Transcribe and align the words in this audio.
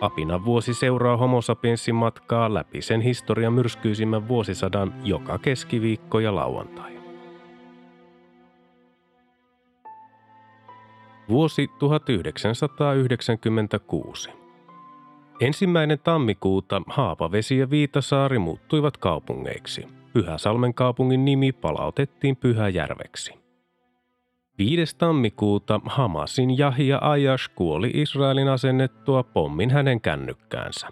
Apina 0.00 0.44
vuosi 0.44 0.74
seuraa 0.74 1.16
homo 1.16 1.40
matkaa 1.92 2.54
läpi 2.54 2.82
sen 2.82 3.00
historian 3.00 3.52
myrskyisimmän 3.52 4.28
vuosisadan 4.28 4.94
joka 5.04 5.38
keskiviikko 5.38 6.20
ja 6.20 6.34
lauantai. 6.34 6.98
Vuosi 11.28 11.68
1996. 11.78 14.30
Ensimmäinen 15.40 15.98
tammikuuta 15.98 16.82
Haapavesi 16.86 17.58
ja 17.58 17.70
Viitasaari 17.70 18.38
muuttuivat 18.38 18.96
kaupungeiksi. 18.96 19.86
Pyhäsalmen 20.12 20.74
kaupungin 20.74 21.24
nimi 21.24 21.52
palautettiin 21.52 22.36
Pyhäjärveksi. 22.36 23.47
5. 24.58 24.96
tammikuuta 24.96 25.80
Hamasin 25.84 26.58
Jahia 26.58 26.98
Ayash 26.98 27.50
kuoli 27.54 27.90
Israelin 27.94 28.48
asennettua 28.48 29.22
pommin 29.22 29.70
hänen 29.70 30.00
kännykkäänsä. 30.00 30.88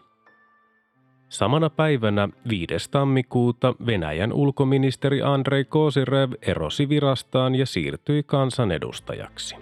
Samana 1.28 1.70
päivänä 1.70 2.28
5. 2.48 2.91
tammikuuta 2.91 3.74
Venäjän 3.86 4.32
ulkoministeri 4.32 5.22
Andrei 5.22 5.64
Kosirev 5.64 6.32
erosi 6.42 6.88
virastaan 6.88 7.54
ja 7.54 7.66
siirtyi 7.66 8.22
kansanedustajaksi. 8.22 9.56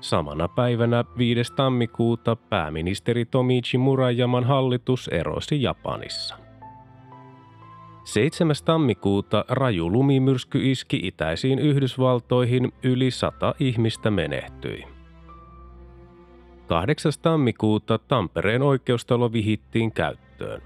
Samana 0.00 0.48
päivänä 0.48 1.04
5. 1.18 1.54
tammikuuta 1.56 2.36
pääministeri 2.36 3.24
Tomichi 3.24 3.78
Murajaman 3.78 4.44
hallitus 4.44 5.08
erosi 5.08 5.62
Japanissa. 5.62 6.47
7. 8.08 8.54
tammikuuta 8.64 9.44
raju 9.48 9.92
lumimyrsky 9.92 10.70
iski 10.70 11.00
itäisiin 11.02 11.58
Yhdysvaltoihin, 11.58 12.72
yli 12.82 13.10
sata 13.10 13.54
ihmistä 13.60 14.10
menehtyi. 14.10 14.84
8. 16.66 17.12
tammikuuta 17.22 17.98
Tampereen 17.98 18.62
oikeustalo 18.62 19.32
vihittiin 19.32 19.92
käyttöön. 19.92 20.62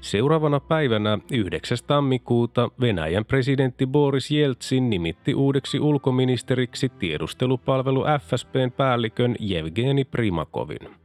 Seuraavana 0.00 0.60
päivänä 0.60 1.18
9. 1.32 1.78
tammikuuta 1.86 2.70
Venäjän 2.80 3.24
presidentti 3.24 3.86
Boris 3.86 4.30
Jeltsin 4.30 4.90
nimitti 4.90 5.34
uudeksi 5.34 5.80
ulkoministeriksi 5.80 6.88
tiedustelupalvelu 6.88 8.04
FSPn 8.26 8.72
päällikön 8.76 9.36
Jevgeni 9.38 10.04
Primakovin. 10.04 10.99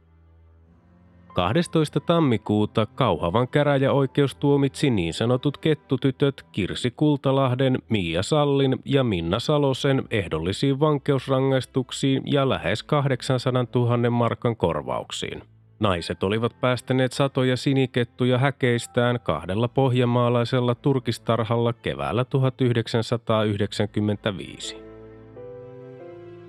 12. 1.36 2.00
tammikuuta 2.00 2.86
Kauhavan 2.86 3.48
käräjäoikeus 3.48 4.34
tuomitsi 4.34 4.90
niin 4.90 5.14
sanotut 5.14 5.58
kettutytöt 5.58 6.46
Kirsi 6.52 6.90
Kultalahden, 6.90 7.78
Miia 7.88 8.22
Sallin 8.22 8.78
ja 8.84 9.04
Minna 9.04 9.40
Salosen 9.40 10.04
ehdollisiin 10.10 10.80
vankeusrangaistuksiin 10.80 12.22
ja 12.26 12.48
lähes 12.48 12.82
800 12.82 13.66
000 13.74 14.10
markan 14.10 14.56
korvauksiin. 14.56 15.42
Naiset 15.80 16.22
olivat 16.22 16.60
päästäneet 16.60 17.12
satoja 17.12 17.56
sinikettuja 17.56 18.38
häkeistään 18.38 19.20
kahdella 19.20 19.68
pohjamaalaisella 19.68 20.74
turkistarhalla 20.74 21.72
keväällä 21.72 22.24
1995. 22.24 24.85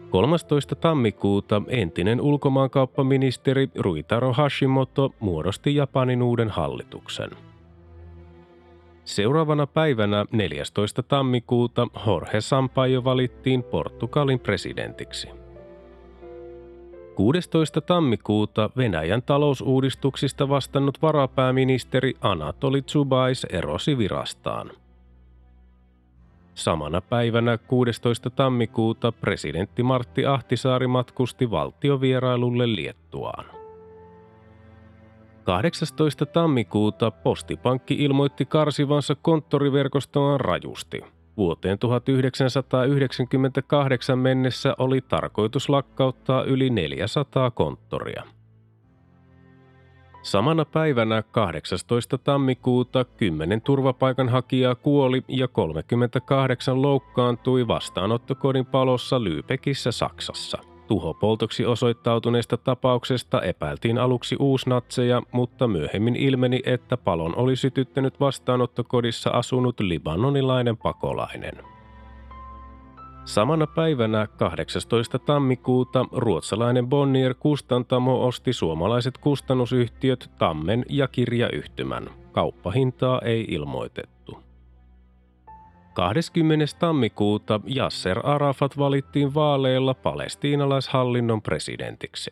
13. 0.09 0.75
tammikuuta 0.75 1.61
entinen 1.67 2.21
ulkomaankauppaministeri 2.21 3.69
Ruitaro 3.75 4.33
Hashimoto 4.33 5.13
muodosti 5.19 5.75
Japanin 5.75 6.21
uuden 6.23 6.49
hallituksen. 6.49 7.29
Seuraavana 9.05 9.67
päivänä 9.67 10.25
14. 10.31 11.03
tammikuuta 11.03 11.87
Jorge 12.07 12.41
Sampaio 12.41 13.03
valittiin 13.03 13.63
Portugalin 13.63 14.39
presidentiksi. 14.39 15.27
16. 17.15 17.81
tammikuuta 17.81 18.69
Venäjän 18.77 19.21
talousuudistuksista 19.21 20.49
vastannut 20.49 21.01
varapääministeri 21.01 22.13
Anatoli 22.21 22.81
Tsubais 22.81 23.43
erosi 23.43 23.97
virastaan. 23.97 24.71
Samana 26.57 27.01
päivänä 27.01 27.57
16. 27.57 28.29
tammikuuta 28.29 29.11
presidentti 29.11 29.83
Martti 29.83 30.25
Ahtisaari 30.25 30.87
matkusti 30.87 31.51
valtiovierailulle 31.51 32.75
Liettuaan. 32.75 33.45
18. 35.43 36.25
tammikuuta 36.25 37.11
Postipankki 37.11 37.93
ilmoitti 37.93 38.45
karsivansa 38.45 39.15
konttoriverkostoaan 39.15 40.39
rajusti– 40.39 41.01
Vuoteen 41.37 41.79
1998 41.79 44.19
mennessä 44.19 44.75
oli 44.77 45.01
tarkoitus 45.01 45.69
lakkauttaa 45.69 46.43
yli 46.43 46.69
400 46.69 47.51
konttoria. 47.51 48.23
Samana 50.27 50.65
päivänä 50.65 51.23
18. 51.31 52.17
tammikuuta 52.17 53.05
10 53.05 53.61
turvapaikanhakijaa 53.61 54.75
kuoli 54.75 55.23
ja 55.27 55.47
38 55.47 56.81
loukkaantui 56.81 57.67
vastaanottokodin 57.67 58.65
palossa 58.65 59.19
Lübeckissä 59.19 59.91
Saksassa– 59.91 60.57
Tuhopoltoksi 60.87 61.65
osoittautuneesta 61.65 62.57
tapauksesta 62.57 63.41
epäiltiin 63.41 63.97
aluksi 63.97 64.35
uusnatseja, 64.39 65.21
mutta 65.31 65.67
myöhemmin 65.67 66.15
ilmeni, 66.15 66.61
että 66.65 66.97
palon 66.97 67.35
oli 67.35 67.55
sytyttänyt 67.55 68.19
vastaanottokodissa 68.19 69.29
asunut 69.29 69.79
libanonilainen 69.79 70.77
pakolainen. 70.77 71.76
Samana 73.27 73.67
päivänä 73.67 74.27
18. 74.27 75.19
tammikuuta 75.19 76.05
ruotsalainen 76.11 76.87
Bonnier 76.87 77.35
Kustantamo 77.39 78.27
osti 78.27 78.53
suomalaiset 78.53 79.17
kustannusyhtiöt 79.17 80.31
Tammen 80.37 80.85
ja 80.89 81.07
Kirjayhtymän. 81.07 82.09
Kauppahintaa 82.31 83.21
ei 83.21 83.45
ilmoitettu. 83.49 84.39
20. 85.93 86.65
tammikuuta 86.79 87.59
Yasser 87.75 88.19
Arafat 88.23 88.77
valittiin 88.77 89.33
vaaleilla 89.33 89.93
palestiinalaishallinnon 89.93 91.41
presidentiksi. 91.41 92.31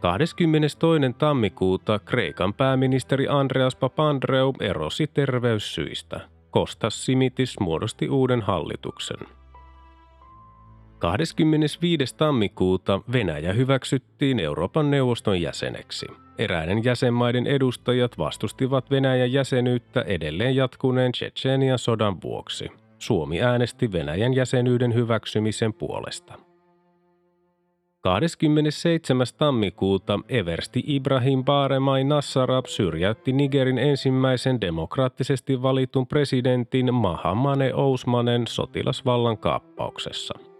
22. 0.00 1.14
tammikuuta 1.18 1.98
Kreikan 1.98 2.54
pääministeri 2.54 3.28
Andreas 3.28 3.76
Papandreou 3.76 4.54
erosi 4.60 5.06
terveyssyistä. 5.06 6.33
Kostas 6.54 7.04
Simitis 7.04 7.60
muodosti 7.60 8.08
uuden 8.08 8.42
hallituksen. 8.42 9.16
25. 10.98 12.16
tammikuuta 12.16 13.00
Venäjä 13.12 13.52
hyväksyttiin 13.52 14.40
Euroopan 14.40 14.90
neuvoston 14.90 15.40
jäseneksi– 15.40 16.06
Eräiden 16.38 16.84
jäsenmaiden 16.84 17.46
edustajat 17.46 18.18
vastustivat 18.18 18.90
Venäjän 18.90 19.32
jäsenyyttä 19.32 20.02
edelleen 20.02 20.56
jatkuneen 20.56 21.12
Tsetsenian 21.12 21.78
sodan 21.78 22.22
vuoksi. 22.22 22.68
Suomi 22.98 23.42
äänesti 23.42 23.92
Venäjän 23.92 24.34
jäsenyyden 24.34 24.94
hyväksymisen 24.94 25.74
puolesta. 25.74 26.38
27. 28.04 29.26
tammikuuta 29.38 30.20
Eversti 30.28 30.82
Ibrahim 30.86 31.44
Baaremai 31.44 32.04
Nassarab 32.04 32.66
syrjäytti 32.66 33.32
Nigerin 33.32 33.78
ensimmäisen 33.78 34.60
demokraattisesti 34.60 35.62
valitun 35.62 36.06
presidentin 36.06 36.94
Mahamane 36.94 37.74
Ousmanen 37.74 38.46
sotilasvallan 38.46 39.38
kaappauksessa– 39.38 40.34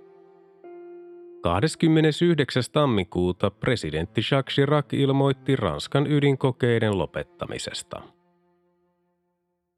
29. 1.45 2.63
tammikuuta 2.73 3.51
presidentti 3.51 4.21
Jacques 4.31 4.55
Chirac 4.55 4.93
ilmoitti 4.93 5.57
Ranskan 5.57 6.07
ydinkokeiden 6.07 6.99
lopettamisesta. 6.99 8.03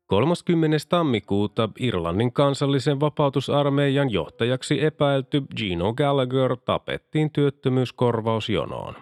30. 0.07 0.77
tammikuuta 0.89 1.69
Irlannin 1.81 2.33
kansallisen 2.33 3.01
vapautusarmeijan 3.01 4.11
johtajaksi 4.11 4.85
epäilty 4.85 5.43
Gino 5.57 5.95
Gallagher 5.95 6.57
tapettiin 6.65 7.31
työttömyyskorvausjonoon. 7.31 8.95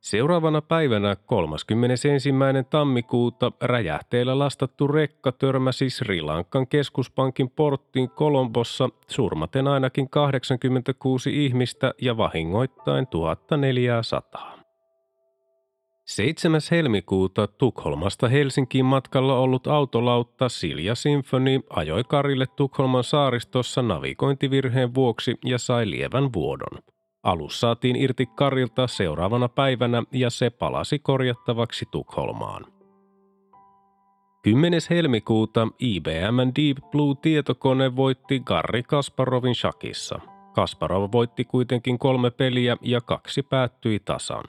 Seuraavana 0.00 0.62
päivänä 0.62 1.16
31. 1.16 2.08
tammikuuta 2.70 3.52
räjähteellä 3.60 4.38
lastattu 4.38 4.88
rekka 4.88 5.32
törmäsi 5.32 5.90
Sri 5.90 6.20
Lankan 6.20 6.66
keskuspankin 6.66 7.50
porttiin 7.50 8.10
Kolombossa 8.10 8.88
surmaten 9.08 9.68
ainakin 9.68 10.10
86 10.10 11.44
ihmistä 11.44 11.94
ja 12.00 12.16
vahingoittain 12.16 13.06
1400. 13.06 14.57
7. 16.08 16.60
helmikuuta 16.70 17.46
Tukholmasta 17.46 18.28
Helsinkiin 18.28 18.84
matkalla 18.84 19.38
ollut 19.38 19.66
autolautta 19.66 20.48
Silja 20.48 20.94
Symphony 20.94 21.60
ajoi 21.70 22.04
Karille 22.04 22.46
Tukholman 22.56 23.04
saaristossa 23.04 23.82
navigointivirheen 23.82 24.94
vuoksi 24.94 25.34
ja 25.44 25.58
sai 25.58 25.90
lievän 25.90 26.32
vuodon. 26.32 26.78
Alus 27.22 27.60
saatiin 27.60 27.96
irti 27.96 28.26
Karilta 28.26 28.86
seuraavana 28.86 29.48
päivänä 29.48 30.02
ja 30.12 30.30
se 30.30 30.50
palasi 30.50 30.98
korjattavaksi 30.98 31.84
Tukholmaan. 31.90 32.64
10. 34.42 34.80
helmikuuta 34.90 35.68
IBM 35.78 36.38
Deep 36.56 36.78
Blue-tietokone 36.90 37.96
voitti 37.96 38.40
Garri 38.40 38.82
Kasparovin 38.82 39.54
shakissa. 39.54 40.20
Kasparov 40.54 41.12
voitti 41.12 41.44
kuitenkin 41.44 41.98
kolme 41.98 42.30
peliä 42.30 42.76
ja 42.82 43.00
kaksi 43.00 43.42
päättyi 43.42 44.00
tasan. 44.00 44.44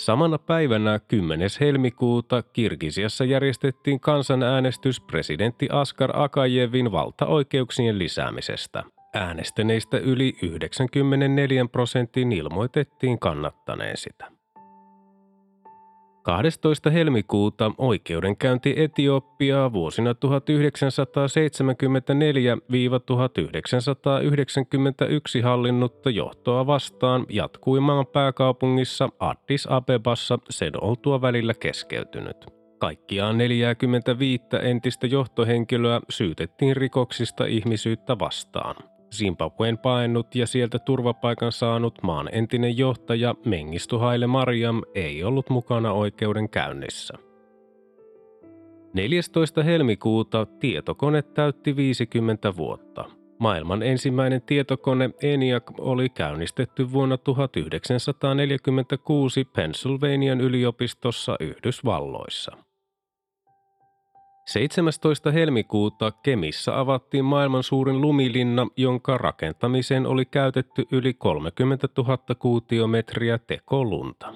Samana 0.00 0.38
päivänä 0.38 0.98
10. 1.08 1.48
helmikuuta 1.60 2.42
Kirgisiassa 2.42 3.24
järjestettiin 3.24 4.00
kansanäänestys 4.00 5.00
presidentti 5.00 5.68
Askar 5.72 6.10
Akajevin 6.22 6.92
valtaoikeuksien 6.92 7.98
lisäämisestä. 7.98 8.84
Äänestäneistä 9.14 9.98
yli 9.98 10.36
94 10.42 11.66
prosentin 11.72 12.32
ilmoitettiin 12.32 13.18
kannattaneen 13.18 13.96
sitä. 13.96 14.32
12. 16.22 16.90
helmikuuta 16.90 17.72
oikeudenkäynti 17.78 18.74
Etiopiaa 18.76 19.72
vuosina 19.72 20.12
1974-1991 20.12 20.16
hallinnutta 25.44 26.10
johtoa 26.10 26.66
vastaan 26.66 27.26
jatkui 27.28 27.80
maan 27.80 28.06
pääkaupungissa 28.06 29.08
Addis 29.20 29.66
Abebassa 29.70 30.38
sen 30.50 30.72
oltua 30.84 31.20
välillä 31.20 31.54
keskeytynyt. 31.54 32.36
Kaikkiaan 32.78 33.38
45 33.38 34.44
entistä 34.62 35.06
johtohenkilöä 35.06 36.00
syytettiin 36.10 36.76
rikoksista 36.76 37.44
ihmisyyttä 37.44 38.18
vastaan. 38.18 38.76
Zimbabwen 39.14 39.78
paennut 39.78 40.34
ja 40.34 40.46
sieltä 40.46 40.78
turvapaikan 40.78 41.52
saanut 41.52 41.94
maan 42.02 42.28
entinen 42.32 42.78
johtaja 42.78 43.34
Mengistu 43.44 43.98
Haile 43.98 44.26
Mariam 44.26 44.82
ei 44.94 45.24
ollut 45.24 45.50
mukana 45.50 45.92
oikeudenkäynnissä. 45.92 47.14
14. 48.94 49.62
helmikuuta 49.62 50.46
tietokone 50.46 51.22
täytti 51.22 51.76
50 51.76 52.56
vuotta. 52.56 53.04
Maailman 53.38 53.82
ensimmäinen 53.82 54.42
tietokone 54.42 55.10
ENIAC 55.22 55.62
oli 55.78 56.08
käynnistetty 56.08 56.92
vuonna 56.92 57.18
1946 57.18 59.44
Pennsylvanian 59.44 60.40
yliopistossa 60.40 61.36
Yhdysvalloissa. 61.40 62.69
17. 64.50 65.30
helmikuuta 65.30 66.12
Kemissä 66.22 66.80
avattiin 66.80 67.24
maailman 67.24 67.62
suurin 67.62 68.00
lumilinna, 68.00 68.66
jonka 68.76 69.18
rakentamiseen 69.18 70.06
oli 70.06 70.24
käytetty 70.24 70.84
yli 70.92 71.14
30 71.14 71.88
000 71.98 72.18
kuutiometriä 72.38 73.38
tekolunta. 73.38 74.34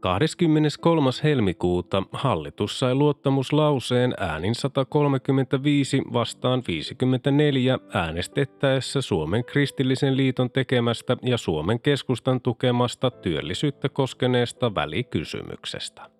23. 0.00 1.10
helmikuuta 1.24 2.02
hallitus 2.12 2.78
sai 2.78 2.94
luottamuslauseen 2.94 4.14
äänin 4.18 4.54
135 4.54 6.02
vastaan 6.12 6.62
54 6.68 7.78
äänestettäessä 7.94 9.00
Suomen 9.00 9.44
kristillisen 9.44 10.16
liiton 10.16 10.50
tekemästä 10.50 11.16
ja 11.22 11.36
Suomen 11.38 11.80
keskustan 11.80 12.40
tukemasta 12.40 13.10
työllisyyttä 13.10 13.88
koskeneesta 13.88 14.74
välikysymyksestä. 14.74 16.13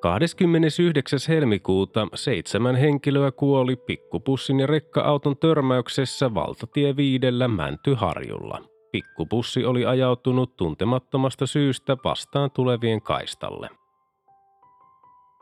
29. 0.00 1.18
helmikuuta 1.28 2.08
seitsemän 2.14 2.76
henkilöä 2.76 3.30
kuoli 3.30 3.76
pikkupussin 3.76 4.60
ja 4.60 4.66
rekka-auton 4.66 5.36
törmäyksessä 5.36 6.34
valtatie 6.34 6.96
viidellä 6.96 7.48
Mäntyharjulla. 7.48 8.62
Pikkupussi 8.92 9.64
oli 9.64 9.86
ajautunut 9.86 10.56
tuntemattomasta 10.56 11.46
syystä 11.46 11.96
vastaan 12.04 12.50
tulevien 12.50 13.02
kaistalle. 13.02 13.79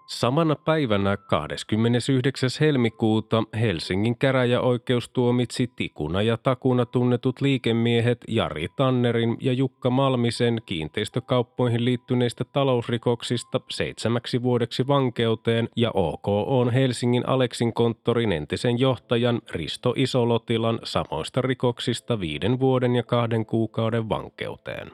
Samana 0.09 0.57
päivänä 0.57 1.17
29. 1.17 2.51
helmikuuta 2.61 3.45
Helsingin 3.61 4.19
käräjäoikeus 4.19 5.09
tuomitsi 5.09 5.73
tikuna 5.77 6.23
ja 6.23 6.37
takuna 6.37 6.87
tunnetut 6.87 7.41
liikemiehet 7.41 8.19
Jari 8.29 8.67
Tannerin 8.77 9.37
ja 9.41 9.53
Jukka 9.53 9.91
Malmisen 9.91 10.63
kiinteistökauppoihin 10.67 11.85
liittyneistä 11.85 12.45
talousrikoksista 12.45 13.61
seitsemäksi 13.71 14.43
vuodeksi 14.43 14.87
vankeuteen 14.87 15.69
ja 15.77 15.91
OK 15.95 16.29
on 16.29 16.73
Helsingin 16.73 17.29
Aleksin 17.29 17.73
konttorin 17.75 18.33
entisen 18.33 18.79
johtajan 18.79 19.41
Risto 19.51 19.95
Isolotilan 19.97 20.79
samoista 20.85 21.43
rikoksista 21.43 22.21
viiden 22.21 22.61
vuoden 22.61 22.97
ja 22.97 23.03
kahden 23.03 23.47
kuukauden 23.47 24.09
vankeuteen. 24.09 24.91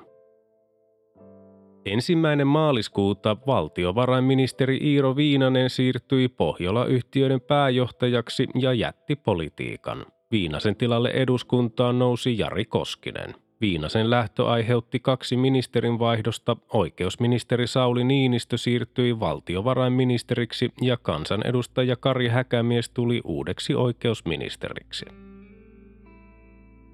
Ensimmäinen 1.85 2.47
maaliskuuta 2.47 3.37
valtiovarainministeri 3.47 4.79
Iiro 4.83 5.17
Viinanen 5.17 5.71
siirtyi 5.71 6.29
Pohjola-yhtiöiden 6.29 7.41
pääjohtajaksi 7.41 8.47
ja 8.55 8.73
jätti 8.73 9.17
politiikan. 9.17 10.07
Viinasen 10.31 10.77
tilalle 10.77 11.11
eduskuntaan 11.11 11.99
nousi 11.99 12.39
Jari 12.39 12.65
Koskinen. 12.65 13.35
Viinasen 13.61 14.11
lähtö 14.11 14.47
aiheutti 14.47 15.01
kaksi 15.01 15.37
ministerin 15.37 15.99
vaihdosta. 15.99 16.57
Oikeusministeri 16.73 17.67
Sauli 17.67 18.05
Niinistö 18.05 18.59
siirtyi 18.59 19.21
valtiovarainministeriksi 19.21 20.71
ja 20.83 20.97
kansanedustaja 20.97 21.97
Kari 21.97 22.29
Häkämies 22.29 22.91
tuli 22.91 23.21
uudeksi 23.25 23.75
oikeusministeriksi. 23.75 25.07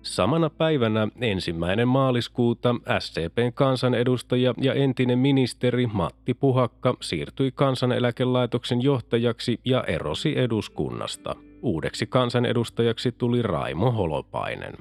Samana 0.02 0.50
päivänä 0.50 1.08
ensimmäinen 1.20 1.88
maaliskuuta 1.88 2.75
SCPn 2.99 3.52
kansanedustaja 3.55 4.55
ja 4.58 4.75
entinen 4.75 5.19
ministeri 5.19 5.87
Matti 5.87 6.35
Puhakka 6.35 6.94
siirtyi 7.00 7.52
kansaneläkelaitoksen 7.55 8.82
johtajaksi 8.82 9.61
ja 9.64 9.85
erosi 9.85 10.38
eduskunnasta. 10.38 11.37
Uudeksi 11.62 12.06
kansanedustajaksi 12.06 13.13
tuli 13.13 13.43
Raimo 13.43 13.91
Holopainen. 13.91 14.74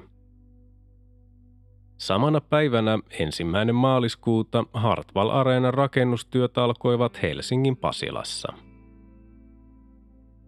Samana 1.98 2.40
päivänä 2.40 2.98
ensimmäinen 3.18 3.74
maaliskuuta 3.74 4.64
Hartwall 4.74 5.30
Areenan 5.30 5.74
rakennustyöt 5.74 6.58
alkoivat 6.58 7.22
Helsingin 7.22 7.76
Pasilassa– 7.76 8.52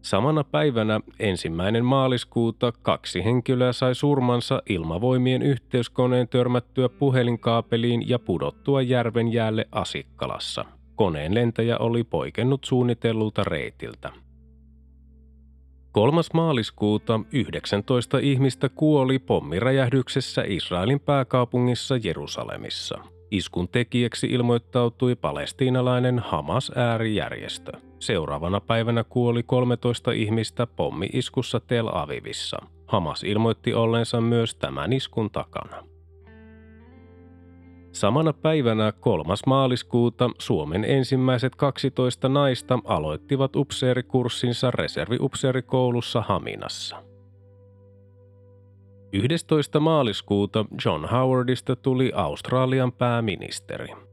Samana 0.02 0.44
päivänä 0.44 1.00
ensimmäinen 1.18 1.84
maaliskuuta 1.84 2.72
kaksi 2.72 3.24
henkilöä 3.24 3.72
sai 3.72 3.94
surmansa 3.94 4.62
ilmavoimien 4.68 5.42
yhteyskoneen 5.42 6.28
törmättyä 6.28 6.88
puhelinkaapeliin 6.88 8.08
ja 8.08 8.18
pudottua 8.18 8.82
järven 8.82 9.32
jäälle 9.32 9.68
Asikkalassa. 9.72 10.64
Koneen 10.96 11.34
lentäjä 11.34 11.78
oli 11.78 12.04
poikennut 12.04 12.64
suunnitellulta 12.64 13.44
reitiltä. 13.44 14.12
3. 15.92 16.20
maaliskuuta 16.34 17.20
19 17.32 18.18
ihmistä 18.18 18.68
kuoli 18.68 19.18
pommiräjähdyksessä 19.18 20.44
Israelin 20.46 21.00
pääkaupungissa 21.00 21.96
Jerusalemissa. 21.96 22.98
Iskun 23.30 23.68
tekijäksi 23.68 24.26
ilmoittautui 24.26 25.14
palestiinalainen 25.14 26.18
Hamas-äärijärjestö. 26.18 27.91
Seuraavana 28.02 28.60
päivänä 28.60 29.04
kuoli 29.04 29.42
13 29.42 30.12
ihmistä 30.12 30.66
pommi-iskussa 30.66 31.60
Tel 31.60 31.88
Avivissa. 31.92 32.56
Hamas 32.86 33.24
ilmoitti 33.24 33.74
olleensa 33.74 34.20
myös 34.20 34.54
tämän 34.54 34.92
iskun 34.92 35.30
takana. 35.30 35.84
Samana 37.92 38.32
päivänä 38.32 38.92
3. 38.92 39.34
maaliskuuta 39.46 40.30
Suomen 40.38 40.84
ensimmäiset 40.84 41.56
12 41.56 42.28
naista 42.28 42.78
aloittivat 42.84 43.56
upseerikurssinsa 43.56 44.70
reserviupseerikoulussa 44.70 46.20
Haminassa. 46.20 47.02
11. 49.12 49.80
maaliskuuta 49.80 50.64
John 50.84 51.04
Howardista 51.04 51.76
tuli 51.76 52.12
Australian 52.14 52.92
pääministeri. 52.92 54.11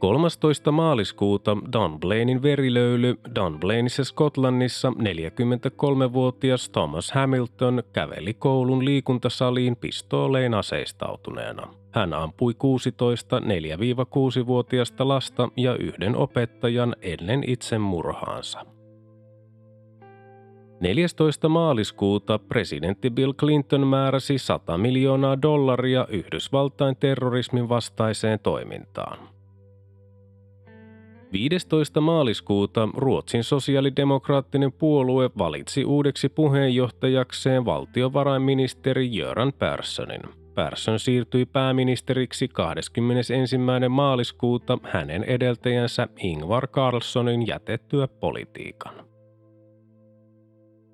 13. 0.00 0.72
maaliskuuta 0.72 1.56
Dunblainin 1.72 2.42
verilöyly 2.42 3.16
Dunblainissa 3.34 4.04
Skotlannissa 4.04 4.90
43-vuotias 4.90 6.68
Thomas 6.68 7.12
Hamilton 7.12 7.82
käveli 7.92 8.34
koulun 8.34 8.84
liikuntasaliin 8.84 9.76
pistoolein 9.76 10.54
aseistautuneena. 10.54 11.74
Hän 11.90 12.14
ampui 12.14 12.54
16 12.54 13.38
4-6-vuotiasta 13.38 15.08
lasta 15.08 15.48
ja 15.56 15.76
yhden 15.76 16.16
opettajan 16.16 16.96
ennen 17.02 17.44
itsemurhaansa. 17.46 18.66
14. 20.80 21.48
maaliskuuta 21.48 22.38
presidentti 22.38 23.10
Bill 23.10 23.32
Clinton 23.32 23.86
määräsi 23.86 24.38
100 24.38 24.78
miljoonaa 24.78 25.42
dollaria 25.42 26.06
Yhdysvaltain 26.10 26.96
terrorismin 26.96 27.68
vastaiseen 27.68 28.38
toimintaan. 28.38 29.39
15. 31.32 32.00
maaliskuuta 32.00 32.88
Ruotsin 32.96 33.44
sosiaalidemokraattinen 33.44 34.72
puolue 34.72 35.30
valitsi 35.38 35.84
uudeksi 35.84 36.28
puheenjohtajakseen 36.28 37.64
valtiovarainministeri 37.64 39.08
Göran 39.08 39.52
Perssonin. 39.52 40.20
Persson 40.54 41.00
siirtyi 41.00 41.46
pääministeriksi 41.46 42.48
21. 42.48 43.58
maaliskuuta 43.88 44.78
hänen 44.82 45.24
edeltäjänsä 45.24 46.08
Ingvar 46.18 46.68
Carlssonin 46.68 47.46
jätettyä 47.46 48.08
politiikan. 48.08 49.09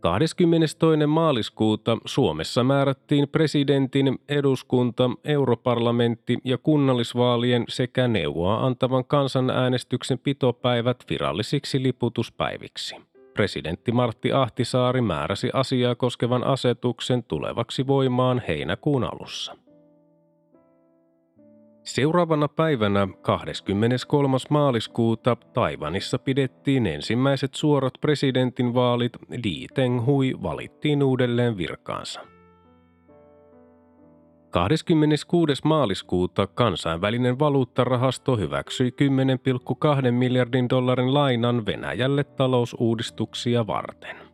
22. 0.01 1.07
maaliskuuta 1.07 1.99
Suomessa 2.05 2.65
määrättiin 2.65 3.29
presidentin, 3.29 4.19
eduskunta, 4.29 5.11
europarlamentti 5.25 6.39
ja 6.45 6.59
kunnallisvaalien 6.59 7.65
sekä 7.69 8.09
neuvoa 8.09 8.67
antavan 8.67 9.05
kansanäänestyksen 9.05 10.19
pitopäivät 10.19 11.05
virallisiksi 11.11 11.83
liputuspäiviksi. 11.83 12.97
Presidentti 13.35 13.93
Martti 13.93 14.33
Ahtisaari 14.33 15.01
määräsi 15.01 15.51
asiaa 15.53 15.95
koskevan 15.95 16.45
asetuksen 16.45 17.25
tulevaksi 17.25 17.87
voimaan 17.87 18.43
heinäkuun 18.49 19.05
alussa. 19.05 19.66
Seuraavana 21.87 22.49
päivänä 22.49 23.09
23. 23.23 24.37
maaliskuuta 24.51 25.37
Taivanissa 25.53 26.19
pidettiin 26.19 26.87
ensimmäiset 26.87 27.55
suorat 27.55 27.95
presidentinvaalit. 28.01 29.13
Li 29.45 29.67
Tenghui 29.75 30.35
valittiin 30.43 31.03
uudelleen 31.03 31.57
virkaansa. 31.57 32.21
26. 34.51 35.53
maaliskuuta 35.65 36.47
kansainvälinen 36.47 37.39
valuuttarahasto 37.39 38.37
hyväksyi 38.37 38.91
10,2 40.07 40.11
miljardin 40.11 40.69
dollarin 40.69 41.15
lainan 41.15 41.67
Venäjälle 41.67 42.25
talousuudistuksia 42.25 43.67
varten. 43.67 44.26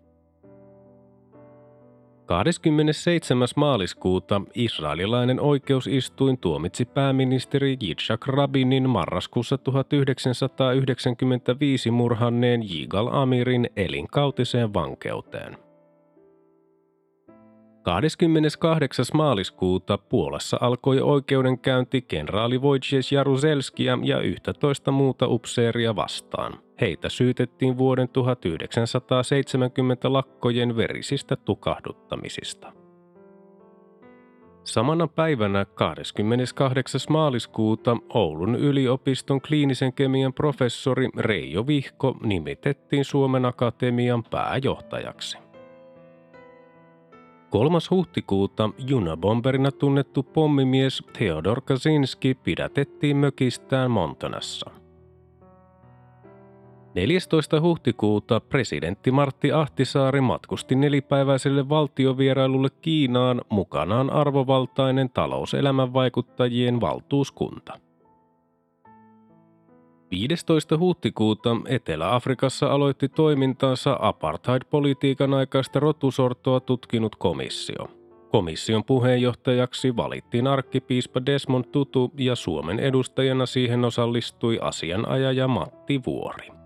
27. 2.26 3.48
maaliskuuta 3.56 4.42
israelilainen 4.54 5.40
oikeusistuin 5.40 6.38
tuomitsi 6.38 6.84
pääministeri 6.84 7.76
Yitzhak 7.82 8.26
Rabinin 8.26 8.90
marraskuussa 8.90 9.58
1995 9.58 11.90
murhanneen 11.90 12.62
Yigal 12.62 13.08
Amirin 13.12 13.70
elinkautiseen 13.76 14.74
vankeuteen. 14.74 15.56
28. 17.82 19.04
maaliskuuta 19.14 19.98
Puolassa 19.98 20.58
alkoi 20.60 21.00
oikeudenkäynti 21.00 22.02
kenraali 22.02 22.58
Wojciech 22.58 23.12
Jaruzelskia 23.12 23.98
ja 24.02 24.20
11 24.20 24.90
muuta 24.90 25.28
upseeria 25.28 25.96
vastaan. 25.96 26.58
Heitä 26.82 27.08
syytettiin 27.08 27.78
vuoden 27.78 28.08
1970 28.08 30.12
lakkojen 30.12 30.76
verisistä 30.76 31.36
tukahduttamisista. 31.36 32.72
Samana 34.64 35.08
päivänä 35.08 35.64
28. 35.64 37.00
maaliskuuta 37.08 37.96
Oulun 38.14 38.56
yliopiston 38.56 39.40
kliinisen 39.40 39.92
kemian 39.92 40.32
professori 40.32 41.08
Reijo 41.16 41.66
Vihko 41.66 42.16
nimitettiin 42.22 43.04
Suomen 43.04 43.44
Akatemian 43.44 44.24
pääjohtajaksi. 44.24 45.38
3. 47.50 47.78
huhtikuuta 47.90 48.70
junabomberina 48.78 49.72
tunnettu 49.72 50.22
pommimies 50.22 51.02
Theodor 51.12 51.60
Kaczynski 51.60 52.34
pidätettiin 52.34 53.16
mökistään 53.16 53.90
Montanassa. 53.90 54.81
14. 56.94 57.60
huhtikuuta 57.60 58.40
presidentti 58.40 59.10
Martti 59.10 59.52
Ahtisaari 59.52 60.20
matkusti 60.20 60.74
nelipäiväiselle 60.74 61.68
valtiovierailulle 61.68 62.68
Kiinaan 62.80 63.42
mukanaan 63.48 64.10
arvovaltainen 64.10 65.10
talouselämän 65.10 65.92
vaikuttajien 65.92 66.80
valtuuskunta. 66.80 67.80
15. 70.10 70.78
huhtikuuta 70.78 71.56
Etelä-Afrikassa 71.68 72.66
aloitti 72.66 73.08
toimintaansa 73.08 73.96
apartheid-politiikan 74.00 75.34
aikaista 75.34 75.80
rotusortoa 75.80 76.60
tutkinut 76.60 77.16
komissio. 77.16 77.88
Komission 78.30 78.84
puheenjohtajaksi 78.84 79.96
valittiin 79.96 80.46
arkkipiispa 80.46 81.26
Desmond 81.26 81.64
Tutu 81.64 82.12
ja 82.18 82.34
Suomen 82.34 82.80
edustajana 82.80 83.46
siihen 83.46 83.84
osallistui 83.84 84.58
asianajaja 84.62 85.48
Matti 85.48 86.00
Vuori. 86.06 86.61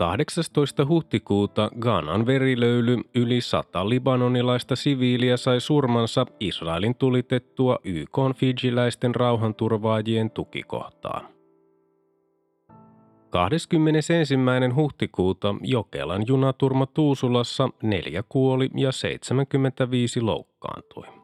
18. 0.00 0.86
huhtikuuta 0.86 1.70
Ghanan 1.80 2.26
verilöyly 2.26 2.98
yli 3.14 3.40
sata 3.40 3.88
libanonilaista 3.88 4.76
siviiliä 4.76 5.36
sai 5.36 5.60
surmansa 5.60 6.26
Israelin 6.40 6.94
tulitettua 6.94 7.78
YK 7.84 8.18
Fijiläisten 8.36 9.14
rauhanturvaajien 9.14 10.30
tukikohtaa. 10.30 11.28
21. 13.30 14.34
huhtikuuta 14.74 15.54
Jokelan 15.62 16.24
junaturma 16.26 16.86
Tuusulassa 16.86 17.68
neljä 17.82 18.22
kuoli 18.28 18.70
ja 18.76 18.92
75 18.92 20.20
loukkaantui. 20.20 21.19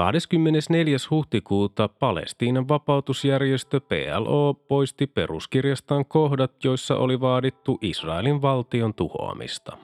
24. 0.00 0.96
huhtikuuta 1.10 1.88
Palestiinan 1.88 2.68
vapautusjärjestö 2.68 3.80
PLO 3.80 4.54
poisti 4.54 5.06
peruskirjastaan 5.06 6.04
kohdat, 6.04 6.64
joissa 6.64 6.96
oli 6.96 7.20
vaadittu 7.20 7.78
Israelin 7.80 8.42
valtion 8.42 8.94
tuhoamista. 8.94 9.76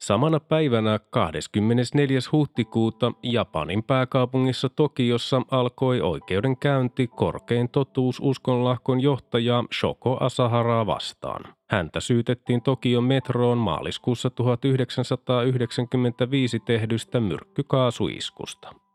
Samana 0.00 0.40
päivänä 0.40 1.00
24. 1.10 2.18
huhtikuuta 2.32 3.12
Japanin 3.22 3.82
pääkaupungissa 3.82 4.68
Tokiossa 4.68 5.42
alkoi 5.50 6.00
oikeudenkäynti 6.00 7.06
korkein 7.06 7.68
totuus 7.68 8.20
uskonlahkon 8.20 9.00
johtajaa 9.00 9.64
Shoko 9.78 10.16
Asaharaa 10.20 10.86
vastaan. 10.86 11.54
Häntä 11.70 12.00
syytettiin 12.00 12.62
Tokion 12.62 13.04
metroon 13.04 13.58
maaliskuussa 13.58 14.30
1995 14.30 16.60
tehdystä 16.60 17.20
myrkkykaasuiskusta. 17.20 18.87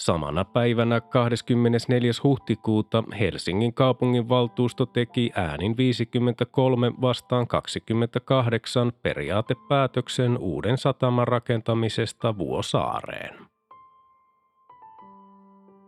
Samana 0.00 0.44
päivänä 0.44 1.00
24. 1.00 2.10
huhtikuuta 2.24 3.04
Helsingin 3.20 3.74
kaupunginvaltuusto 3.74 4.86
teki 4.86 5.30
äänin 5.34 5.76
53 5.76 6.92
vastaan 7.00 7.46
28 7.46 8.92
periaatepäätöksen 9.02 10.38
uuden 10.38 10.78
sataman 10.78 11.28
rakentamisesta 11.28 12.38
Vuosaareen. 12.38 13.46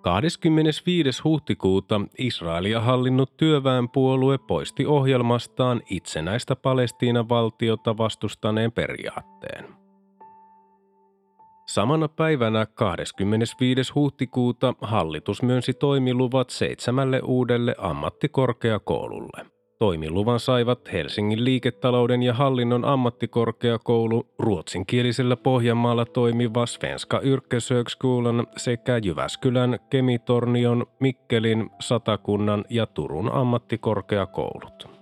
25. 0.00 1.22
huhtikuuta 1.24 2.00
Israelia 2.18 2.80
hallinnut 2.80 3.36
työväenpuolue 3.36 4.38
poisti 4.38 4.86
ohjelmastaan 4.86 5.82
itsenäistä 5.90 6.56
Palestiinan 6.56 7.28
valtiota 7.28 7.98
vastustaneen 7.98 8.72
periaatteen. 8.72 9.87
Samana 11.68 12.08
päivänä 12.08 12.66
25. 12.74 13.92
huhtikuuta 13.94 14.74
hallitus 14.80 15.42
myönsi 15.42 15.74
toimiluvat 15.74 16.50
seitsemälle 16.50 17.20
uudelle 17.24 17.74
ammattikorkeakoululle. 17.78 19.46
Toimiluvan 19.78 20.40
saivat 20.40 20.92
Helsingin 20.92 21.44
liiketalouden 21.44 22.22
ja 22.22 22.34
hallinnon 22.34 22.84
ammattikorkeakoulu, 22.84 24.28
ruotsinkielisellä 24.38 25.36
Pohjanmaalla 25.36 26.04
toimiva 26.04 26.66
Svenska 26.66 27.20
Yrkeshögskolan 27.20 28.46
sekä 28.56 29.00
Jyväskylän, 29.04 29.78
Kemitornion, 29.90 30.86
Mikkelin, 31.00 31.70
Satakunnan 31.80 32.64
ja 32.70 32.86
Turun 32.86 33.32
ammattikorkeakoulut. 33.32 34.97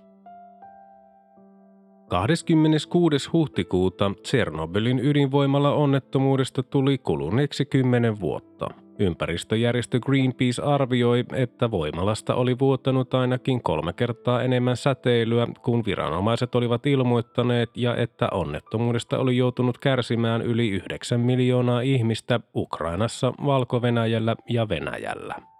26. 2.07 3.29
huhtikuuta 3.33 4.11
Tsernobylin 4.23 4.99
ydinvoimalla 4.99 5.73
onnettomuudesta 5.73 6.63
tuli 6.63 6.97
kuluneeksi 6.97 7.65
10 7.65 8.19
vuotta. 8.19 8.67
Ympäristöjärjestö 8.99 9.99
Greenpeace 9.99 10.61
arvioi, 10.61 11.25
että 11.33 11.71
voimalasta 11.71 12.35
oli 12.35 12.59
vuotanut 12.59 13.13
ainakin 13.13 13.63
kolme 13.63 13.93
kertaa 13.93 14.41
enemmän 14.41 14.77
säteilyä 14.77 15.47
kuin 15.61 15.85
viranomaiset 15.85 16.55
olivat 16.55 16.85
ilmoittaneet 16.85 17.69
ja 17.75 17.95
että 17.95 18.27
onnettomuudesta 18.31 19.17
oli 19.17 19.37
joutunut 19.37 19.77
kärsimään 19.77 20.41
yli 20.41 20.69
9 20.69 21.19
miljoonaa 21.19 21.81
ihmistä 21.81 22.39
Ukrainassa, 22.55 23.33
Valko-Venäjällä 23.45 24.35
ja 24.49 24.69
Venäjällä. 24.69 25.56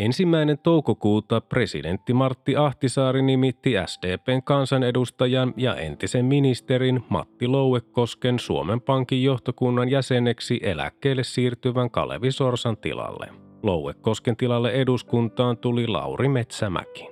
Ensimmäinen 0.00 0.58
toukokuuta 0.58 1.40
presidentti 1.40 2.12
Martti 2.12 2.56
Ahtisaari 2.56 3.22
nimitti 3.22 3.74
SDPn 3.86 4.42
kansanedustajan 4.44 5.54
ja 5.56 5.76
entisen 5.76 6.24
ministerin 6.24 7.04
Matti 7.08 7.48
Louekosken 7.48 8.38
Suomen 8.38 8.80
Pankin 8.80 9.22
johtokunnan 9.22 9.88
jäseneksi 9.88 10.60
eläkkeelle 10.62 11.24
siirtyvän 11.24 11.90
Kalevi 11.90 12.32
Sorsan 12.32 12.76
tilalle. 12.76 13.28
Louekosken 13.62 14.36
tilalle 14.36 14.70
eduskuntaan 14.70 15.58
tuli 15.58 15.86
Lauri 15.86 16.28
Metsämäki. 16.28 17.10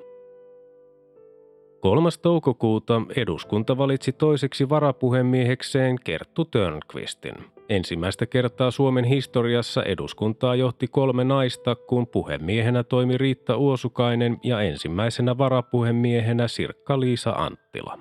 3. 1.81 2.09
toukokuuta 2.23 3.03
eduskunta 3.17 3.79
valitsi 3.79 4.13
toiseksi 4.13 4.69
varapuhemiehekseen 4.69 5.97
Kerttu 6.05 6.45
Törnqvistin. 6.45 7.58
Ensimmäistä 7.69 8.27
kertaa 8.27 8.71
Suomen 8.71 9.05
historiassa 9.05 9.83
eduskuntaa 9.83 10.55
johti 10.55 10.87
kolme 10.87 11.25
naista, 11.25 11.75
kun 11.75 12.07
puhemiehenä 12.07 12.85
toimi 12.85 13.19
Riitta 13.19 13.57
Uosukainen 13.57 14.39
ja 14.45 14.61
ensimmäisenä 14.61 15.39
varapuhemiehenä 15.39 16.49
Sirkka-Liisa 16.49 17.31
Anttila. 17.31 17.99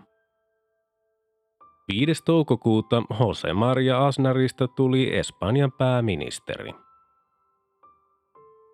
5. 1.88 2.24
toukokuuta 2.26 3.04
Jose 3.20 3.54
Maria 3.54 4.06
Asnarista 4.08 4.68
tuli 4.68 5.16
Espanjan 5.16 5.72
pääministeri. 5.72 6.87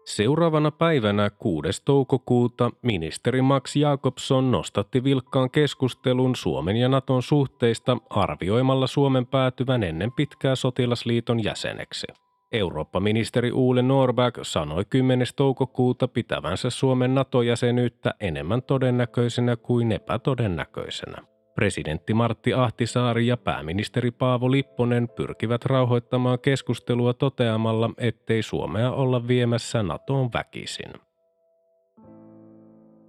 Seuraavana 0.05 0.71
päivänä 0.71 1.29
6. 1.29 1.81
toukokuuta 1.85 2.71
ministeri 2.81 3.41
Max 3.41 3.75
Jakobson 3.75 4.51
nostatti 4.51 5.03
vilkkaan 5.03 5.49
keskustelun 5.51 6.35
Suomen 6.35 6.75
ja 6.75 6.89
Naton 6.89 7.23
suhteista 7.23 7.97
arvioimalla 8.09 8.87
Suomen 8.87 9.25
päätyvän 9.25 9.83
ennen 9.83 10.11
pitkää 10.11 10.55
sotilasliiton 10.55 11.43
jäseneksi. 11.43 12.07
Eurooppa-ministeri 12.51 13.51
Uule 13.51 13.81
Norberg 13.81 14.39
sanoi 14.41 14.85
10. 14.85 15.27
toukokuuta 15.35 16.07
pitävänsä 16.07 16.69
Suomen 16.69 17.15
NATO-jäsenyyttä 17.15 18.13
enemmän 18.19 18.61
todennäköisenä 18.61 19.55
kuin 19.55 19.91
epätodennäköisenä. 19.91 21.32
Presidentti 21.55 22.13
Martti 22.13 22.53
Ahtisaari 22.53 23.27
ja 23.27 23.37
pääministeri 23.37 24.11
Paavo 24.11 24.51
Lipponen 24.51 25.09
pyrkivät 25.09 25.65
rauhoittamaan 25.65 26.39
keskustelua 26.39 27.13
toteamalla, 27.13 27.89
ettei 27.97 28.43
Suomea 28.43 28.91
olla 28.91 29.27
viemässä 29.27 29.83
NATOon 29.83 30.29
väkisin. 30.33 30.93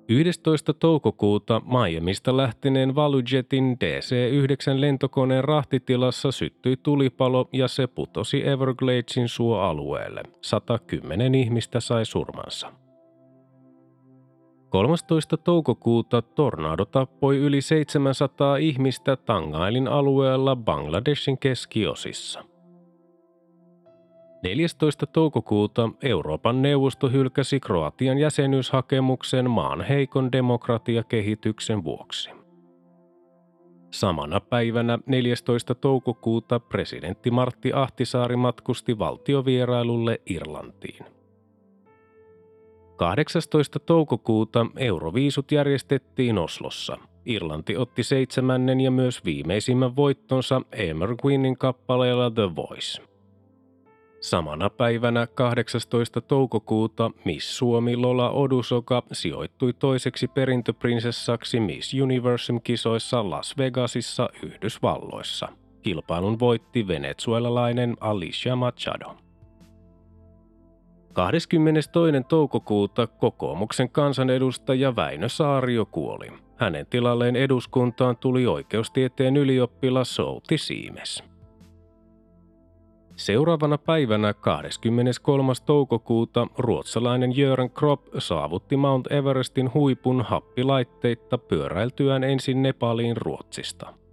11. 0.08 0.74
toukokuuta 0.74 1.60
Miamista 1.60 2.36
lähteneen 2.36 2.94
Valujetin 2.94 3.78
DC-9 3.84 4.80
lentokoneen 4.80 5.44
rahtitilassa 5.44 6.32
syttyi 6.32 6.76
tulipalo 6.76 7.48
ja 7.52 7.68
se 7.68 7.86
putosi 7.86 8.48
Evergladesin 8.48 9.28
suoalueelle. 9.28 10.22
110 10.40 11.34
ihmistä 11.34 11.80
sai 11.80 12.04
surmansa. 12.04 12.83
13. 14.74 15.36
toukokuuta 15.36 16.22
tornado 16.22 16.84
tappoi 16.84 17.36
yli 17.36 17.60
700 17.60 18.56
ihmistä 18.56 19.16
Tangailin 19.16 19.88
alueella 19.88 20.56
Bangladeshin 20.56 21.38
keskiosissa. 21.38 22.44
14. 24.42 25.06
toukokuuta 25.06 25.90
Euroopan 26.02 26.62
neuvosto 26.62 27.08
hylkäsi 27.08 27.60
Kroatian 27.60 28.18
jäsenyyshakemuksen 28.18 29.50
maan 29.50 29.80
heikon 29.80 30.32
demokratiakehityksen 30.32 31.84
vuoksi. 31.84 32.30
Samana 33.90 34.40
päivänä 34.40 34.98
14. 35.06 35.74
toukokuuta 35.74 36.60
presidentti 36.60 37.30
Martti 37.30 37.72
Ahtisaari 37.74 38.36
matkusti 38.36 38.98
valtiovierailulle 38.98 40.20
Irlantiin. 40.26 41.23
18. 42.96 43.78
toukokuuta 43.78 44.66
Euroviisut 44.76 45.52
järjestettiin 45.52 46.38
Oslossa. 46.38 46.98
Irlanti 47.26 47.76
otti 47.76 48.02
seitsemännen 48.02 48.80
ja 48.80 48.90
myös 48.90 49.24
viimeisimmän 49.24 49.96
voittonsa 49.96 50.62
Emer 50.72 51.16
Queenin 51.24 51.58
kappaleella 51.58 52.30
The 52.30 52.56
Voice. 52.56 53.02
Samana 54.20 54.70
päivänä 54.70 55.26
18. 55.26 56.20
toukokuuta 56.20 57.10
Miss 57.24 57.58
Suomi 57.58 57.96
Lola 57.96 58.30
Odusoka 58.30 59.02
sijoittui 59.12 59.72
toiseksi 59.72 60.28
perintöprinsessaksi 60.28 61.60
Miss 61.60 61.94
Universum-kisoissa 61.94 63.30
Las 63.30 63.54
Vegasissa 63.58 64.28
Yhdysvalloissa. 64.42 65.48
Kilpailun 65.82 66.38
voitti 66.38 66.88
venezuelalainen 66.88 67.96
Alicia 68.00 68.56
Machado. 68.56 69.23
22. 71.14 71.90
toukokuuta 72.28 73.06
kokoomuksen 73.06 73.90
kansanedustaja 73.90 74.96
Väinö 74.96 75.28
Saario 75.28 75.86
kuoli. 75.86 76.26
Hänen 76.56 76.86
tilalleen 76.86 77.36
eduskuntaan 77.36 78.16
tuli 78.16 78.46
oikeustieteen 78.46 79.36
ylioppilas 79.36 80.14
Souti 80.14 80.58
Siimes. 80.58 81.24
Seuraavana 83.16 83.78
päivänä 83.78 84.34
23. 84.34 85.52
toukokuuta 85.66 86.46
ruotsalainen 86.58 87.36
Jöran 87.36 87.70
Kropp 87.70 88.06
saavutti 88.18 88.76
Mount 88.76 89.12
Everestin 89.12 89.74
huipun 89.74 90.22
happilaitteita 90.22 91.38
pyöräiltyään 91.38 92.24
ensin 92.24 92.62
Nepaliin 92.62 93.16
Ruotsista. 93.16 94.03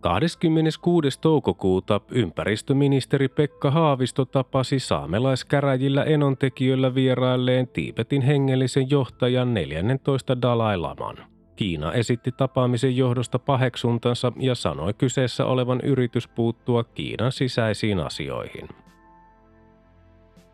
26. 0.00 1.20
toukokuuta 1.20 2.00
ympäristöministeri 2.10 3.28
Pekka 3.28 3.70
Haavisto 3.70 4.24
tapasi 4.24 4.78
saamelaiskäräjillä 4.78 6.04
enontekijöillä 6.04 6.94
vierailleen 6.94 7.68
Tiibetin 7.68 8.22
hengellisen 8.22 8.90
johtajan 8.90 9.54
14 9.54 10.42
Dalai 10.42 10.76
Laman. 10.76 11.16
Kiina 11.56 11.92
esitti 11.92 12.32
tapaamisen 12.32 12.96
johdosta 12.96 13.38
paheksuntansa 13.38 14.32
ja 14.36 14.54
sanoi 14.54 14.94
kyseessä 14.94 15.46
olevan 15.46 15.80
yritys 15.82 16.28
puuttua 16.28 16.84
Kiinan 16.84 17.32
sisäisiin 17.32 18.00
asioihin. 18.00 18.68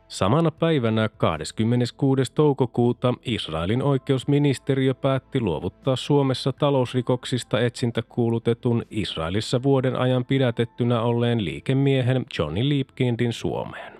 Samana 0.08 0.50
päivänä 0.50 1.08
26. 1.08 2.32
toukokuuta 2.34 3.14
Israelin 3.24 3.82
oikeusministeriö 3.82 4.94
päätti 4.94 5.40
luovuttaa 5.40 5.96
Suomessa 5.96 6.52
talousrikoksista 6.52 7.60
etsintäkuulutetun 7.60 8.82
Israelissa 8.90 9.62
vuoden 9.62 9.96
ajan 9.96 10.24
pidätettynä 10.24 11.02
olleen 11.02 11.44
liikemiehen 11.44 12.24
Johnny 12.38 12.68
Liebkindin 12.68 13.32
Suomeen. 13.32 13.92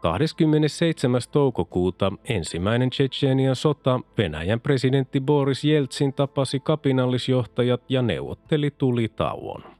27. 0.00 1.20
toukokuuta 1.32 2.12
ensimmäinen 2.28 2.90
Tsetsenian 2.90 3.56
sota 3.56 4.00
Venäjän 4.18 4.60
presidentti 4.60 5.20
Boris 5.20 5.64
Jeltsin 5.64 6.12
tapasi 6.12 6.60
kapinallisjohtajat 6.60 7.82
ja 7.88 8.02
neuvotteli 8.02 8.70
tulitauon. 8.70 9.73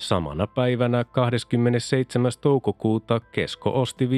Samana 0.00 0.46
päivänä 0.46 1.04
27. 1.04 2.32
toukokuuta 2.40 3.20
Kesko 3.20 3.80
osti 3.80 4.06
56,4 4.06 4.10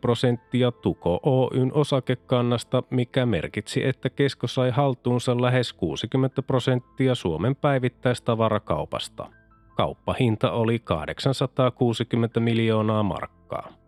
prosenttia 0.00 0.72
Tuko 0.72 1.20
Oyn 1.22 1.72
osakekannasta, 1.74 2.82
mikä 2.90 3.26
merkitsi, 3.26 3.84
että 3.86 4.10
Kesko 4.10 4.46
sai 4.46 4.70
haltuunsa 4.70 5.42
lähes 5.42 5.72
60 5.72 6.42
prosenttia 6.42 7.14
Suomen 7.14 7.56
päivittäistavarakaupasta. 7.56 9.30
Kauppahinta 9.76 10.50
oli 10.50 10.78
860 10.78 12.40
miljoonaa 12.40 13.02
markkaa. 13.02 13.79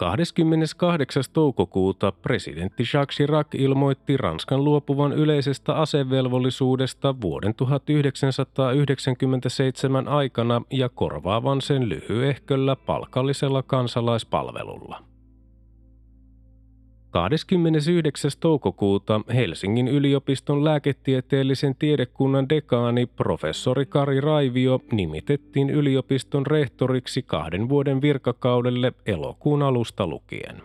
28. 0.00 1.22
toukokuuta 1.32 2.12
presidentti 2.12 2.82
Jacques 2.94 3.16
Chirac 3.16 3.54
ilmoitti 3.54 4.16
Ranskan 4.16 4.64
luopuvan 4.64 5.12
yleisestä 5.12 5.74
asevelvollisuudesta 5.74 7.20
vuoden 7.20 7.54
1997 7.54 10.08
aikana 10.08 10.62
ja 10.70 10.88
korvaavan 10.88 11.60
sen 11.60 11.88
lyhyehköllä 11.88 12.76
palkallisella 12.76 13.62
kansalaispalvelulla. 13.62 15.09
29. 17.10 18.30
toukokuuta 18.40 19.20
Helsingin 19.34 19.88
yliopiston 19.88 20.64
lääketieteellisen 20.64 21.76
tiedekunnan 21.78 22.48
dekaani 22.48 23.06
professori 23.06 23.86
Kari 23.86 24.20
Raivio 24.20 24.80
nimitettiin 24.92 25.70
yliopiston 25.70 26.46
rehtoriksi 26.46 27.22
kahden 27.22 27.68
vuoden 27.68 28.02
virkakaudelle 28.02 28.92
elokuun 29.06 29.62
alusta 29.62 30.06
lukien. 30.06 30.62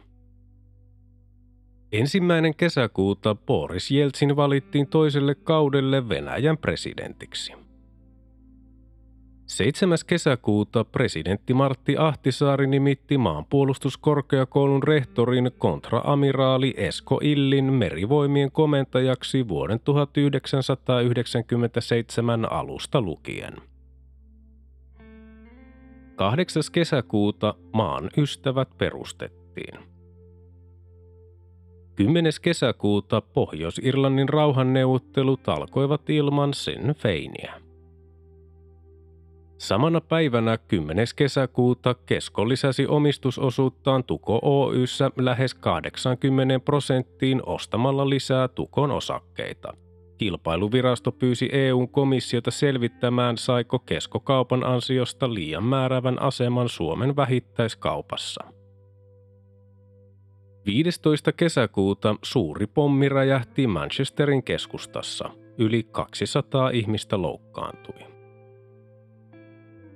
Ensimmäinen 1.91 2.55
kesäkuuta 2.55 3.36
Boris 3.36 3.91
Jeltsin 3.91 4.36
valittiin 4.36 4.88
toiselle 4.88 5.36
kaudelle 5.36 6.10
Venäjän 6.10 6.58
presidentiksi. 6.58 7.64
7. 9.47 9.97
kesäkuuta 10.08 10.86
presidentti 10.86 11.53
Martti 11.53 11.95
Ahtisaari 11.97 12.67
nimitti 12.67 13.17
maanpuolustuskorkeakoulun 13.17 14.84
rehtorin 14.84 15.51
kontraamiraali 15.58 16.73
Esko 16.77 17.19
Illin 17.23 17.73
merivoimien 17.73 18.51
komentajaksi 18.51 19.47
vuoden 19.47 19.79
1997 19.79 22.51
alusta 22.51 23.01
lukien. 23.01 23.53
8. 26.15 26.63
kesäkuuta 26.71 27.53
maan 27.73 28.10
ystävät 28.17 28.69
perustettiin. 28.77 29.79
10. 31.95 32.31
kesäkuuta 32.41 33.21
Pohjois-Irlannin 33.21 34.29
rauhanneuvottelut 34.29 35.49
alkoivat 35.49 36.10
ilman 36.10 36.53
sen 36.53 36.95
feiniä. 36.95 37.64
Samana 39.58 40.02
päivänä 40.02 40.58
10. 40.58 41.08
kesäkuuta 41.15 41.94
Kesko 41.94 42.50
lisäsi 42.50 42.88
omistusosuuttaan 42.88 44.04
Tuko 44.04 44.39
Oyssä 44.41 45.12
lähes 45.18 45.54
80 45.54 46.60
prosenttiin 46.60 47.41
ostamalla 47.46 48.10
lisää 48.10 48.48
Tukon 48.48 48.91
osakkeita. 48.91 49.74
Kilpailuvirasto 50.18 51.12
pyysi 51.12 51.50
EUn 51.52 51.89
komissiota 51.89 52.52
selvittämään, 52.52 53.38
saiko 53.38 53.80
Kesko-kaupan 53.80 54.63
ansiosta 54.63 55.34
liian 55.34 55.63
määrävän 55.63 56.22
aseman 56.22 56.70
Suomen 56.70 57.15
vähittäiskaupassa. 57.15 58.44
15. 60.65 61.32
kesäkuuta 61.32 62.15
suuri 62.24 62.68
pommi 62.68 63.10
räjähti 63.10 63.68
Manchesterin 63.68 64.44
keskustassa. 64.44 65.30
Yli 65.58 65.84
200 65.84 66.70
ihmistä 66.70 67.22
loukkaantui. 67.22 68.14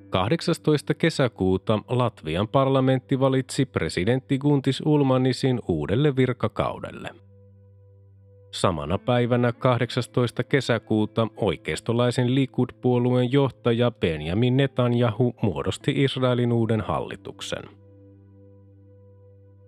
18. 0.09 0.93
kesäkuuta 0.93 1.79
Latvian 1.87 2.47
parlamentti 2.47 3.19
valitsi 3.19 3.65
presidentti 3.65 4.37
Guntis 4.37 4.81
Ulmanisin 4.85 5.59
uudelle 5.67 6.15
virkakaudelle. 6.15 7.09
Samana 8.51 8.97
päivänä 8.97 9.51
18. 9.51 10.43
kesäkuuta 10.43 11.27
oikeistolaisen 11.37 12.35
Likud-puolueen 12.35 13.31
johtaja 13.31 13.91
Benjamin 13.91 14.57
Netanyahu 14.57 15.33
muodosti 15.41 16.03
Israelin 16.03 16.51
uuden 16.51 16.81
hallituksen– 16.81 17.63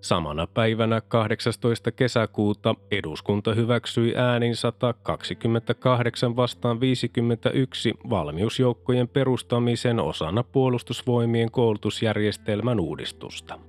Samana 0.01 0.47
päivänä 0.47 1.01
18. 1.01 1.91
kesäkuuta 1.91 2.75
eduskunta 2.91 3.53
hyväksyi 3.53 4.15
äänin 4.15 4.55
128 4.55 6.35
vastaan 6.35 6.81
51 6.81 7.93
valmiusjoukkojen 8.09 9.07
perustamisen 9.07 9.99
osana 9.99 10.43
puolustusvoimien 10.43 11.51
koulutusjärjestelmän 11.51 12.79
uudistusta. 12.79 13.59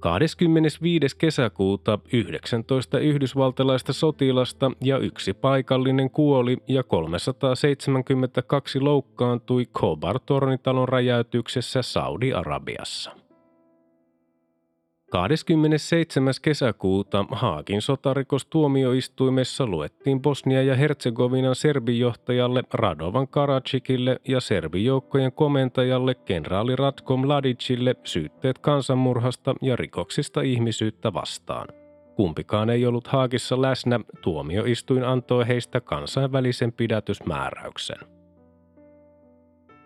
25. 0.00 1.16
kesäkuuta 1.18 1.98
19 2.12 2.98
yhdysvaltalaista 2.98 3.92
sotilasta 3.92 4.70
ja 4.80 4.98
yksi 4.98 5.32
paikallinen 5.34 6.10
kuoli 6.10 6.56
ja 6.68 6.82
372 6.82 8.80
loukkaantui 8.80 9.64
Khobar-tornitalon 9.78 10.88
räjäytyksessä 10.88 11.82
Saudi-Arabiassa. 11.82 13.21
27. 15.12 16.34
kesäkuuta 16.42 17.24
Haakin 17.30 17.82
sotarikostuomioistuimessa 17.82 19.66
luettiin 19.66 20.22
Bosnia 20.22 20.62
ja 20.62 20.76
Herzegovinan 20.76 21.54
serbijohtajalle 21.54 22.62
Radovan 22.72 23.28
Karacikille 23.28 24.16
ja 24.28 24.40
serbijoukkojen 24.40 25.32
komentajalle 25.32 26.14
kenraali 26.14 26.76
Ratko 26.76 27.16
Mladicille 27.16 27.96
syytteet 28.04 28.58
kansanmurhasta 28.58 29.54
ja 29.62 29.76
rikoksista 29.76 30.40
ihmisyyttä 30.40 31.12
vastaan. 31.12 31.68
Kumpikaan 32.16 32.70
ei 32.70 32.86
ollut 32.86 33.08
Haakissa 33.08 33.62
läsnä, 33.62 34.00
tuomioistuin 34.20 35.04
antoi 35.04 35.48
heistä 35.48 35.80
kansainvälisen 35.80 36.72
pidätysmääräyksen. 36.72 38.21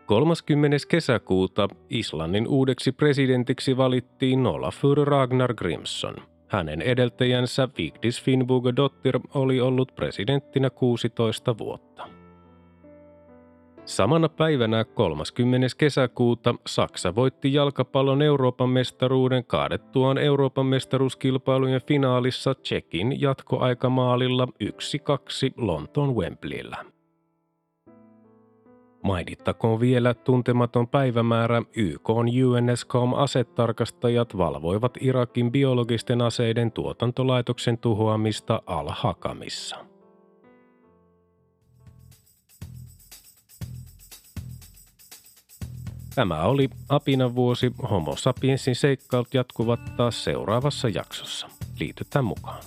30. 0.06 0.76
kesäkuuta 0.88 1.68
Islannin 1.90 2.48
uudeksi 2.48 2.92
presidentiksi 2.92 3.76
valittiin 3.76 4.46
Olafur 4.46 4.98
Ragnar 5.08 5.54
Grimson. 5.54 6.14
Hänen 6.48 6.82
edeltäjänsä 6.82 7.68
Vigdis 7.78 8.22
Finnbogadottir 8.22 9.20
oli 9.34 9.60
ollut 9.60 9.94
presidenttinä 9.94 10.70
16 10.70 11.58
vuotta. 11.58 12.08
Samana 13.84 14.28
päivänä 14.28 14.84
30. 14.84 15.66
kesäkuuta 15.78 16.54
Saksa 16.66 17.14
voitti 17.14 17.52
jalkapallon 17.52 18.22
Euroopan 18.22 18.68
mestaruuden 18.68 19.44
kaadettuaan 19.44 20.18
Euroopan 20.18 20.66
mestaruuskilpailujen 20.66 21.80
finaalissa 21.86 22.54
Tsekin 22.54 23.20
jatkoaikamaalilla 23.20 24.48
1-2 24.64 24.68
Lontoon 25.56 26.16
Wembleyllä. 26.16 26.95
Mainittakoon 29.06 29.80
vielä 29.80 30.14
tuntematon 30.14 30.88
päivämäärä 30.88 31.62
YK 31.76 32.10
UNSCOM-asetarkastajat 32.10 34.38
valvoivat 34.38 34.92
Irakin 35.00 35.52
biologisten 35.52 36.22
aseiden 36.22 36.72
tuotantolaitoksen 36.72 37.78
tuhoamista 37.78 38.62
Al-Hakamissa. 38.66 39.76
Tämä 46.14 46.42
oli 46.42 46.68
Apinan 46.88 47.34
vuosi. 47.34 47.72
Homo 47.90 48.16
sapiensin 48.16 48.76
seikkailut 48.76 49.34
jatkuvat 49.34 49.80
taas 49.96 50.24
seuraavassa 50.24 50.88
jaksossa. 50.88 51.48
Liitytään 51.80 52.24
mukaan. 52.24 52.62